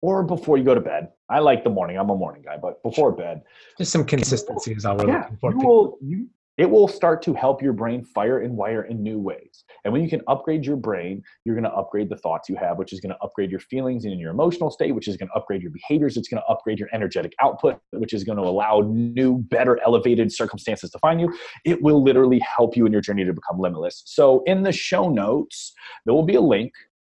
[0.03, 1.07] or before you go to bed.
[1.29, 1.97] I like the morning.
[1.97, 3.41] I'm a morning guy, but before bed,
[3.77, 5.51] just some consistency is all we're yeah, looking for.
[5.51, 9.17] You will, you, it will start to help your brain fire and wire in new
[9.17, 9.63] ways.
[9.83, 12.77] And when you can upgrade your brain, you're going to upgrade the thoughts you have,
[12.77, 15.33] which is going to upgrade your feelings and your emotional state, which is going to
[15.35, 16.15] upgrade your behaviors.
[16.15, 20.31] It's going to upgrade your energetic output, which is going to allow new, better, elevated
[20.31, 21.33] circumstances to find you.
[21.65, 24.03] It will literally help you in your journey to become limitless.
[24.05, 25.73] So, in the show notes,
[26.05, 26.71] there will be a link.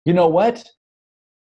[0.06, 0.64] You know what?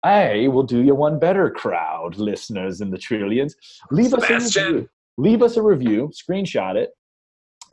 [0.03, 3.55] I will do you one better, crowd listeners in the trillions.
[3.91, 4.37] Leave Sebastian.
[4.37, 4.89] us a review.
[5.17, 6.11] Leave us a review.
[6.13, 6.91] Screenshot it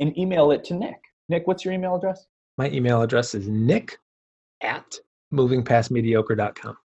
[0.01, 1.01] and email it to Nick.
[1.29, 2.27] Nick, what's your email address?
[2.59, 3.99] My email address is nick
[4.63, 4.99] at
[5.33, 6.77] movingpastmediocre.com.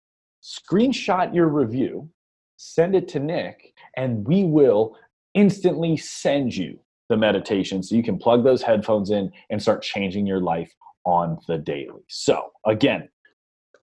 [0.43, 2.09] Screenshot your review,
[2.57, 4.97] send it to Nick, and we will
[5.33, 10.25] instantly send you the meditation so you can plug those headphones in and start changing
[10.25, 10.73] your life
[11.05, 12.03] on the daily.
[12.07, 13.09] So, again,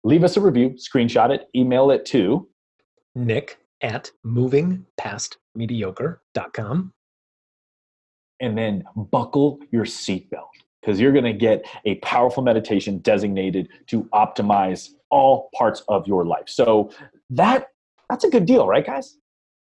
[0.05, 2.49] leave us a review, screenshot it, email it to
[3.15, 6.93] nick at movingpastmediocre.com
[8.41, 10.49] and then buckle your seatbelt
[10.81, 16.25] because you're going to get a powerful meditation designated to optimize all parts of your
[16.25, 16.49] life.
[16.49, 16.91] So
[17.31, 17.69] that
[18.09, 19.19] that's a good deal, right, guys?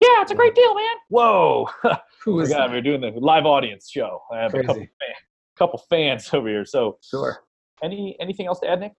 [0.01, 0.95] Yeah, it's a great deal, man.
[1.09, 1.69] Whoa,
[2.23, 2.71] who is that?
[2.71, 4.21] We're doing the live audience show.
[4.31, 4.63] I have Crazy.
[4.63, 5.15] a couple, fan,
[5.57, 6.65] couple fans over here.
[6.65, 7.43] So, sure.
[7.83, 8.93] Any anything else to add, Nick?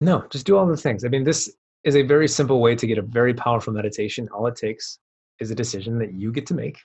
[0.00, 1.04] No, just do all the things.
[1.04, 1.52] I mean, this
[1.84, 4.28] is a very simple way to get a very powerful meditation.
[4.34, 4.98] All it takes
[5.38, 6.78] is a decision that you get to make.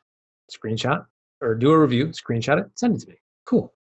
[0.51, 1.05] Screenshot,
[1.41, 3.15] or do a review, screenshot it, send it to me.
[3.45, 3.73] Cool.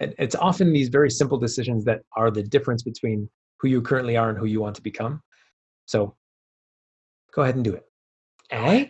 [0.00, 4.16] And it's often these very simple decisions that are the difference between who you currently
[4.16, 5.22] are and who you want to become.
[5.86, 6.14] So
[7.34, 7.84] go ahead and do it.
[8.50, 8.86] Eh?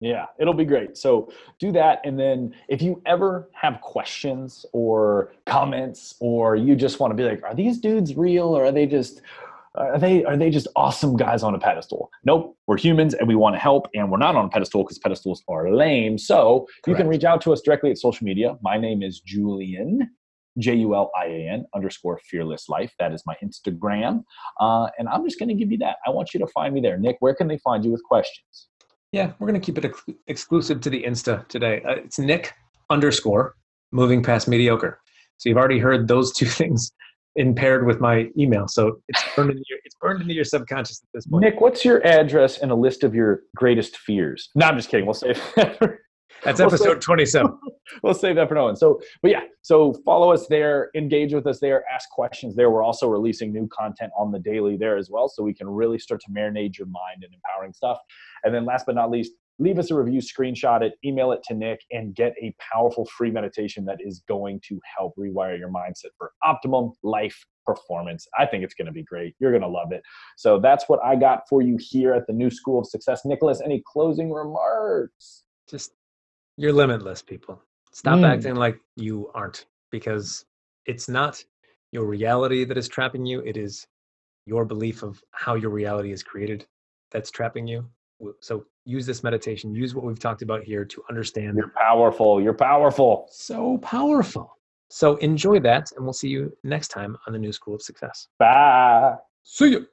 [0.00, 0.98] Yeah, it'll be great.
[0.98, 2.02] So do that.
[2.04, 7.26] And then if you ever have questions or comments, or you just want to be
[7.26, 9.22] like, are these dudes real or are they just
[9.76, 12.10] are they are they just awesome guys on a pedestal?
[12.24, 14.98] Nope, we're humans and we want to help, and we're not on a pedestal because
[14.98, 16.18] pedestals are lame.
[16.18, 16.88] So Correct.
[16.88, 18.56] you can reach out to us directly at social media.
[18.62, 20.10] My name is Julian.
[20.58, 22.92] J U L I A N underscore fearless life.
[22.98, 24.24] That is my Instagram.
[24.58, 25.96] Uh, and I'm just going to give you that.
[26.06, 26.96] I want you to find me there.
[26.98, 28.68] Nick, where can they find you with questions?
[29.12, 31.82] Yeah, we're going to keep it ex- exclusive to the Insta today.
[31.86, 32.54] Uh, it's Nick
[32.90, 33.54] underscore
[33.92, 35.00] moving past mediocre.
[35.36, 36.90] So you've already heard those two things
[37.36, 38.66] impaired with my email.
[38.68, 41.44] So it's burned into your, it's burned into your subconscious at this point.
[41.44, 44.50] Nick, what's your address and a list of your greatest fears?
[44.54, 45.06] No, I'm just kidding.
[45.06, 45.78] We'll save that.
[45.78, 46.00] For,
[46.44, 47.58] That's we'll episode save, 27.
[48.02, 48.76] we'll save that for no one.
[48.76, 52.70] So, but yeah, so follow us there, engage with us there, ask questions there.
[52.70, 55.28] We're also releasing new content on the daily there as well.
[55.28, 57.98] So we can really start to marinate your mind and empowering stuff.
[58.44, 61.54] And then last but not least, leave us a review, screenshot it, email it to
[61.54, 66.10] Nick, and get a powerful free meditation that is going to help rewire your mindset
[66.18, 68.26] for optimum life performance.
[68.38, 69.34] I think it's going to be great.
[69.38, 70.02] You're going to love it.
[70.36, 73.22] So that's what I got for you here at the New School of Success.
[73.24, 75.44] Nicholas, any closing remarks?
[75.68, 75.92] Just
[76.56, 77.60] you're limitless, people.
[77.92, 78.28] Stop mm.
[78.28, 80.44] acting like you aren't because
[80.86, 81.42] it's not
[81.92, 83.40] your reality that is trapping you.
[83.40, 83.86] It is
[84.46, 86.66] your belief of how your reality is created
[87.10, 87.88] that's trapping you.
[88.40, 91.56] So use this meditation, use what we've talked about here to understand.
[91.56, 92.40] You're powerful.
[92.40, 93.28] You're powerful.
[93.30, 94.56] So powerful.
[94.88, 98.28] So enjoy that, and we'll see you next time on the New School of Success.
[98.38, 99.16] Bye.
[99.42, 99.86] See you.